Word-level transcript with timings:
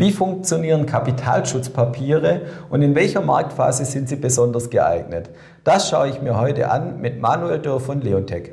Wie 0.00 0.12
funktionieren 0.12 0.86
Kapitalschutzpapiere 0.86 2.42
und 2.70 2.82
in 2.82 2.94
welcher 2.94 3.20
Marktphase 3.20 3.84
sind 3.84 4.08
sie 4.08 4.14
besonders 4.14 4.70
geeignet? 4.70 5.28
Das 5.64 5.90
schaue 5.90 6.08
ich 6.08 6.22
mir 6.22 6.38
heute 6.38 6.70
an 6.70 7.00
mit 7.00 7.20
Manuel 7.20 7.58
Dörr 7.58 7.80
von 7.80 8.00
Leontech. 8.00 8.52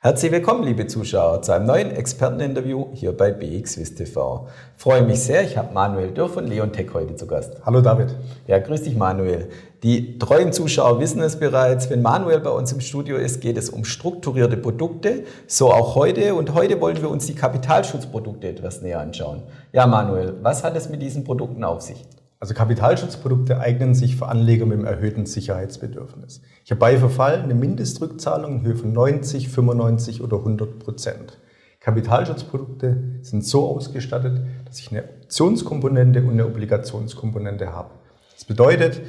Herzlich 0.00 0.30
willkommen, 0.30 0.62
liebe 0.62 0.86
Zuschauer, 0.86 1.42
zu 1.42 1.50
einem 1.50 1.66
neuen 1.66 1.90
Experteninterview 1.90 2.90
hier 2.92 3.16
bei 3.16 3.32
BXWIS 3.32 3.96
TV. 3.96 4.46
Freue 4.76 5.02
mich 5.02 5.18
sehr, 5.18 5.42
ich 5.42 5.56
habe 5.56 5.74
Manuel 5.74 6.12
Dürr 6.12 6.28
von 6.28 6.46
Leontech 6.46 6.94
heute 6.94 7.16
zu 7.16 7.26
Gast. 7.26 7.56
Hallo 7.66 7.80
David. 7.80 8.14
Ja, 8.46 8.60
grüß 8.60 8.82
dich 8.82 8.94
Manuel. 8.94 9.48
Die 9.82 10.16
treuen 10.20 10.52
Zuschauer 10.52 11.00
wissen 11.00 11.20
es 11.20 11.40
bereits, 11.40 11.90
wenn 11.90 12.00
Manuel 12.00 12.38
bei 12.38 12.50
uns 12.50 12.70
im 12.70 12.80
Studio 12.80 13.16
ist, 13.16 13.40
geht 13.40 13.56
es 13.56 13.70
um 13.70 13.84
strukturierte 13.84 14.56
Produkte, 14.56 15.24
so 15.48 15.72
auch 15.72 15.96
heute. 15.96 16.36
Und 16.36 16.54
heute 16.54 16.80
wollen 16.80 17.02
wir 17.02 17.10
uns 17.10 17.26
die 17.26 17.34
Kapitalschutzprodukte 17.34 18.46
etwas 18.46 18.82
näher 18.82 19.00
anschauen. 19.00 19.42
Ja, 19.72 19.88
Manuel, 19.88 20.34
was 20.42 20.62
hat 20.62 20.76
es 20.76 20.88
mit 20.88 21.02
diesen 21.02 21.24
Produkten 21.24 21.64
auf 21.64 21.80
sich? 21.80 22.06
Also 22.40 22.54
Kapitalschutzprodukte 22.54 23.58
eignen 23.58 23.94
sich 23.94 24.16
für 24.16 24.28
Anleger 24.28 24.64
mit 24.64 24.78
einem 24.78 24.86
erhöhten 24.86 25.26
Sicherheitsbedürfnis. 25.26 26.40
Ich 26.64 26.70
habe 26.70 26.78
bei 26.78 26.96
Verfall 26.96 27.40
eine 27.40 27.54
Mindestrückzahlung 27.54 28.60
in 28.60 28.62
Höhe 28.62 28.76
von 28.76 28.92
90, 28.92 29.48
95 29.48 30.22
oder 30.22 30.36
100 30.38 30.78
Prozent. 30.78 31.38
Kapitalschutzprodukte 31.80 33.20
sind 33.22 33.44
so 33.44 33.66
ausgestattet, 33.66 34.40
dass 34.66 34.78
ich 34.78 34.92
eine 34.92 35.02
Optionskomponente 35.02 36.22
und 36.22 36.30
eine 36.30 36.46
Obligationskomponente 36.46 37.72
habe. 37.72 37.90
Das 38.34 38.44
bedeutet, 38.44 39.00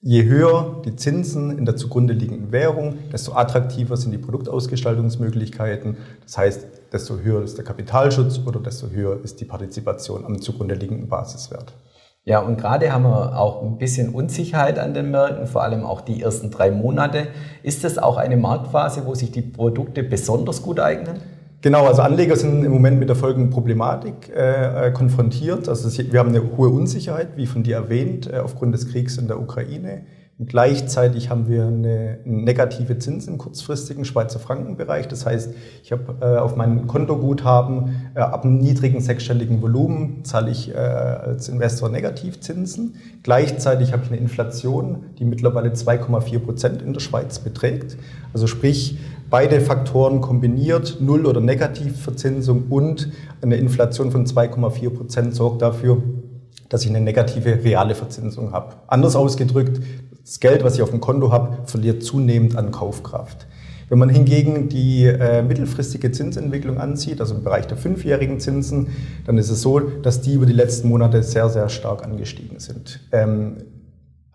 je 0.00 0.24
höher 0.24 0.82
die 0.84 0.94
Zinsen 0.94 1.58
in 1.58 1.64
der 1.64 1.74
zugrunde 1.74 2.12
liegenden 2.12 2.52
Währung, 2.52 2.98
desto 3.10 3.32
attraktiver 3.32 3.96
sind 3.96 4.12
die 4.12 4.18
Produktausgestaltungsmöglichkeiten. 4.18 5.96
Das 6.22 6.38
heißt, 6.38 6.66
desto 6.92 7.18
höher 7.18 7.42
ist 7.42 7.58
der 7.58 7.64
Kapitalschutz 7.64 8.40
oder 8.46 8.60
desto 8.60 8.90
höher 8.90 9.18
ist 9.24 9.40
die 9.40 9.44
Partizipation 9.44 10.24
am 10.24 10.40
zugrunde 10.40 10.76
liegenden 10.76 11.08
Basiswert. 11.08 11.74
Ja, 12.28 12.40
und 12.40 12.58
gerade 12.58 12.92
haben 12.92 13.04
wir 13.04 13.38
auch 13.38 13.62
ein 13.62 13.78
bisschen 13.78 14.12
Unsicherheit 14.12 14.80
an 14.80 14.94
den 14.94 15.12
Märkten, 15.12 15.46
vor 15.46 15.62
allem 15.62 15.84
auch 15.84 16.00
die 16.00 16.20
ersten 16.20 16.50
drei 16.50 16.72
Monate. 16.72 17.28
Ist 17.62 17.84
das 17.84 17.98
auch 17.98 18.16
eine 18.16 18.36
Marktphase, 18.36 19.06
wo 19.06 19.14
sich 19.14 19.30
die 19.30 19.42
Produkte 19.42 20.02
besonders 20.02 20.60
gut 20.60 20.80
eignen? 20.80 21.20
Genau, 21.60 21.86
also 21.86 22.02
Anleger 22.02 22.34
sind 22.34 22.64
im 22.64 22.72
Moment 22.72 22.98
mit 22.98 23.08
der 23.08 23.14
folgenden 23.14 23.50
Problematik 23.50 24.28
äh, 24.34 24.90
konfrontiert. 24.90 25.68
Also 25.68 25.88
wir 26.10 26.18
haben 26.18 26.30
eine 26.30 26.42
hohe 26.56 26.68
Unsicherheit, 26.68 27.36
wie 27.36 27.46
von 27.46 27.62
dir 27.62 27.76
erwähnt, 27.76 28.28
äh, 28.28 28.38
aufgrund 28.38 28.74
des 28.74 28.88
Kriegs 28.88 29.18
in 29.18 29.28
der 29.28 29.40
Ukraine. 29.40 30.02
Und 30.38 30.50
gleichzeitig 30.50 31.30
haben 31.30 31.48
wir 31.48 31.66
eine 31.66 32.18
negative 32.26 32.98
Zinsen 32.98 33.34
im 33.34 33.38
kurzfristigen 33.38 34.04
Schweizer 34.04 34.38
Frankenbereich. 34.38 35.08
Das 35.08 35.24
heißt, 35.24 35.54
ich 35.82 35.92
habe 35.92 36.16
äh, 36.20 36.36
auf 36.36 36.56
meinem 36.56 36.86
Kontoguthaben 36.86 38.10
äh, 38.14 38.20
ab 38.20 38.44
einem 38.44 38.58
niedrigen 38.58 39.00
sechsstelligen 39.00 39.62
Volumen 39.62 40.24
zahle 40.24 40.50
ich 40.50 40.74
äh, 40.74 40.76
als 40.76 41.48
Investor 41.48 41.88
Negativzinsen. 41.88 42.96
Gleichzeitig 43.22 43.94
habe 43.94 44.02
ich 44.04 44.10
eine 44.10 44.20
Inflation, 44.20 45.04
die 45.18 45.24
mittlerweile 45.24 45.70
2,4 45.70 46.38
Prozent 46.40 46.82
in 46.82 46.92
der 46.92 47.00
Schweiz 47.00 47.38
beträgt. 47.38 47.96
Also 48.34 48.46
sprich, 48.46 48.98
beide 49.30 49.62
Faktoren 49.62 50.20
kombiniert, 50.20 50.98
Null- 51.00 51.24
oder 51.24 51.40
Negativverzinsung 51.40 52.64
und 52.68 53.10
eine 53.40 53.56
Inflation 53.56 54.10
von 54.10 54.26
2,4 54.26 54.90
Prozent 54.90 55.34
sorgt 55.34 55.62
dafür, 55.62 56.02
dass 56.68 56.82
ich 56.84 56.90
eine 56.90 57.00
negative 57.00 57.64
reale 57.64 57.94
Verzinsung 57.94 58.52
habe. 58.52 58.74
Anders 58.86 59.16
ausgedrückt, 59.16 59.80
das 60.24 60.40
Geld, 60.40 60.64
was 60.64 60.74
ich 60.74 60.82
auf 60.82 60.90
dem 60.90 61.00
Konto 61.00 61.30
habe, 61.30 61.58
verliert 61.66 62.02
zunehmend 62.02 62.56
an 62.56 62.72
Kaufkraft. 62.72 63.46
Wenn 63.88 63.98
man 63.98 64.08
hingegen 64.08 64.68
die 64.68 65.04
äh, 65.04 65.42
mittelfristige 65.42 66.10
Zinsentwicklung 66.10 66.78
ansieht, 66.78 67.20
also 67.20 67.36
im 67.36 67.44
Bereich 67.44 67.68
der 67.68 67.76
fünfjährigen 67.76 68.40
Zinsen, 68.40 68.88
dann 69.24 69.38
ist 69.38 69.48
es 69.48 69.62
so, 69.62 69.78
dass 69.78 70.20
die 70.20 70.34
über 70.34 70.46
die 70.46 70.52
letzten 70.52 70.88
Monate 70.88 71.22
sehr, 71.22 71.48
sehr 71.48 71.68
stark 71.68 72.04
angestiegen 72.04 72.58
sind. 72.58 73.00
Ähm, 73.12 73.58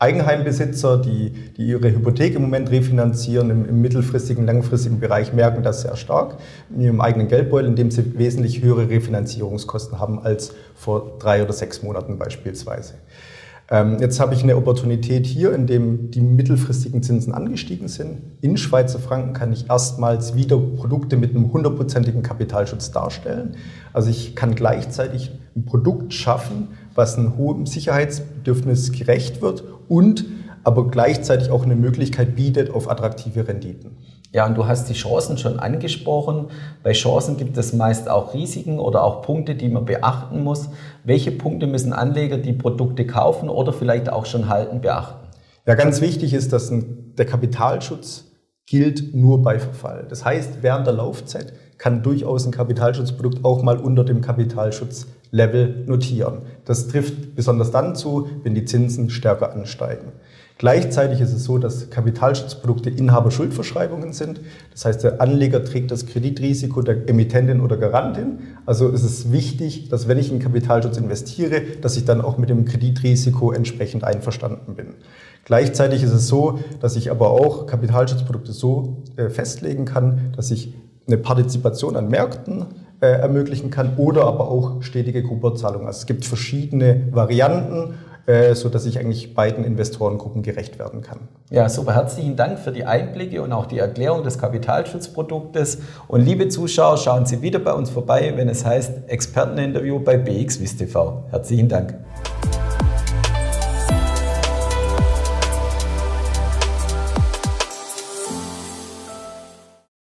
Eigenheimbesitzer, 0.02 0.98
die, 0.98 1.32
die 1.56 1.68
ihre 1.68 1.92
Hypothek 1.92 2.34
im 2.34 2.42
Moment 2.42 2.72
refinanzieren, 2.72 3.52
im, 3.52 3.70
im, 3.70 3.82
mittelfristigen, 3.82 4.46
langfristigen 4.48 5.00
Bereich 5.00 5.32
merken 5.32 5.62
das 5.62 5.82
sehr 5.82 5.96
stark 5.96 6.38
in 6.74 6.82
ihrem 6.82 7.02
eigenen 7.02 7.28
Geldbeutel, 7.28 7.70
indem 7.70 7.92
sie 7.92 8.18
wesentlich 8.18 8.64
höhere 8.64 8.90
Refinanzierungskosten 8.90 10.00
haben 10.00 10.20
als 10.20 10.54
vor 10.74 11.18
drei 11.20 11.44
oder 11.44 11.54
sechs 11.54 11.84
Monaten 11.84 12.18
beispielsweise. 12.18 12.96
Ähm, 13.70 14.00
jetzt 14.02 14.20
habe 14.20 14.34
ich 14.34 14.44
eine 14.44 14.58
Opportunität 14.58 15.26
hier, 15.26 15.54
in 15.54 15.68
dem 15.68 16.10
die 16.12 16.20
mittelfristigen 16.20 17.04
Zinsen 17.04 17.34
angestiegen 17.34 17.88
sind. 17.88 18.22
In 18.42 18.58
Schweizer 18.58 19.00
Franken 19.00 19.34
kann 19.34 19.54
ich 19.54 19.70
erstmals 19.70 20.36
wieder 20.36 20.58
Produkte 20.58 21.16
mit 21.16 21.30
einem 21.30 21.54
hundertprozentigen 21.54 22.22
Kapitalschutz 22.22 22.92
darstellen. 22.92 23.56
Also 23.94 24.10
ich 24.10 24.36
kann 24.36 24.56
gleichzeitig 24.56 25.32
ein 25.56 25.64
Produkt 25.64 26.14
schaffen, 26.14 26.70
was 26.96 27.18
einem 27.18 27.38
hohen 27.38 27.66
Sicherheitsbedürfnis 27.66 28.92
gerecht 28.92 29.42
wird 29.42 29.64
und 29.88 30.26
aber 30.64 30.88
gleichzeitig 30.90 31.50
auch 31.50 31.64
eine 31.64 31.76
Möglichkeit 31.76 32.36
bietet 32.36 32.70
auf 32.70 32.90
attraktive 32.90 33.48
Renditen. 33.48 33.98
Ja, 34.34 34.46
und 34.48 34.56
du 34.56 34.66
hast 34.66 34.88
die 34.88 34.94
Chancen 34.94 35.38
schon 35.38 35.60
angesprochen. 35.60 36.48
Bei 36.84 36.94
Chancen 36.94 37.36
gibt 37.36 37.58
es 37.58 37.74
meist 37.74 38.10
auch 38.10 38.34
Risiken 38.34 38.80
oder 38.80 39.04
auch 39.04 39.24
Punkte, 39.24 39.56
die 39.56 39.68
man 39.68 39.86
beachten 39.86 40.44
muss. 40.44 40.70
Welche 41.04 41.32
Punkte 41.32 41.68
müssen 41.68 41.92
Anleger, 41.92 42.38
die 42.38 42.54
Produkte 42.54 43.06
kaufen 43.06 43.50
oder 43.50 43.74
vielleicht 43.74 44.10
auch 44.10 44.26
schon 44.26 44.48
halten, 44.48 44.80
beachten? 44.80 45.28
Ja, 45.68 45.76
ganz 45.76 46.00
wichtig 46.00 46.34
ist, 46.34 46.54
dass 46.54 46.72
der 46.72 47.26
Kapitalschutz 47.26 48.26
gilt 48.66 49.14
nur 49.14 49.42
bei 49.42 49.60
Verfall. 49.60 50.06
Das 50.08 50.24
heißt, 50.24 50.60
während 50.62 50.88
der 50.88 50.94
Laufzeit 50.94 51.54
kann 51.78 52.02
durchaus 52.02 52.46
ein 52.46 52.52
Kapitalschutzprodukt 52.52 53.44
auch 53.44 53.64
mal 53.64 53.78
unter 53.78 54.06
dem 54.06 54.22
Kapitalschutzlevel 55.32 55.84
notieren. 55.88 56.42
Das 56.66 56.88
trifft 56.88 57.36
besonders 57.36 57.72
dann 57.72 57.96
zu, 57.96 58.28
wenn 58.44 58.56
die 58.56 58.66
Zinsen 58.66 59.10
stärker 59.10 59.54
ansteigen. 59.54 60.12
Gleichzeitig 60.58 61.22
ist 61.22 61.34
es 61.34 61.44
so, 61.44 61.58
dass 61.58 61.90
Kapitalschutzprodukte 61.90 62.92
Inhaberschuldverschreibungen 62.92 64.14
sind. 64.14 64.42
Das 64.72 64.86
heißt, 64.86 65.04
der 65.04 65.20
Anleger 65.20 65.66
trägt 65.66 65.90
das 65.90 66.06
Kreditrisiko 66.06 66.84
der 66.84 67.10
Emittentin 67.10 67.62
oder 67.62 67.78
Garantin. 67.78 68.40
Also 68.68 68.90
ist 68.90 69.04
es 69.04 69.32
wichtig, 69.32 69.90
dass 69.90 70.08
wenn 70.08 70.20
ich 70.20 70.32
in 70.32 70.38
Kapitalschutz 70.38 70.98
investiere, 70.98 71.62
dass 71.82 71.98
ich 71.98 72.06
dann 72.06 72.22
auch 72.22 72.38
mit 72.38 72.52
dem 72.52 72.66
Kreditrisiko 72.66 73.52
entsprechend 73.52 74.04
einverstanden 74.04 74.76
bin. 74.76 74.94
Gleichzeitig 75.46 76.04
ist 76.04 76.14
es 76.14 76.28
so, 76.28 76.60
dass 76.80 76.96
ich 76.96 77.10
aber 77.10 77.32
auch 77.32 77.66
Kapitalschutzprodukte 77.66 78.52
so 78.52 78.98
äh, 79.16 79.30
festlegen 79.30 79.86
kann, 79.86 80.32
dass 80.36 80.52
ich 80.52 80.76
eine 81.08 81.18
Partizipation 81.18 81.96
an 81.96 82.08
Märkten 82.08 82.68
äh, 83.02 83.08
ermöglichen 83.08 83.72
kann 83.72 83.98
oder 83.98 84.26
aber 84.26 84.50
auch 84.50 84.82
stetige 84.82 85.24
Couponzahlungen. 85.24 85.88
Also 85.88 86.00
es 86.00 86.06
gibt 86.06 86.26
verschiedene 86.26 87.08
Varianten 87.12 87.96
äh, 88.28 88.54
so 88.54 88.70
dass 88.70 88.86
ich 88.86 89.00
eigentlich 89.00 89.34
beiden 89.34 89.66
Investorengruppen 89.66 90.44
gerecht 90.44 90.78
werden 90.78 91.02
kann. 91.02 91.20
Ja, 91.50 91.68
super. 91.70 91.96
Herzlichen 91.96 92.36
Dank 92.36 92.60
für 92.60 92.72
die 92.72 92.86
Einblicke 92.86 93.42
und 93.42 93.52
auch 93.52 93.66
die 93.66 93.80
Erklärung 93.80 94.24
des 94.24 94.38
Kapitalschutzproduktes. 94.38 95.80
Und 96.08 96.22
liebe 96.22 96.48
Zuschauer, 96.48 96.98
schauen 96.98 97.26
Sie 97.26 97.42
wieder 97.42 97.60
bei 97.60 97.74
uns 97.74 97.90
vorbei, 97.90 98.34
wenn 98.36 98.48
es 98.48 98.64
heißt 98.64 99.10
Experteninterview 99.10 100.00
bei 100.00 100.18
BXWIST 100.18 100.80
TV. 100.80 101.24
Herzlichen 101.32 101.68
Dank. 101.68 101.96